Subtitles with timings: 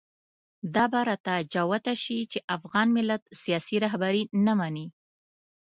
[0.75, 4.87] دا به راته جوته شي چې افغان ملت سیاسي رهبري نه مني.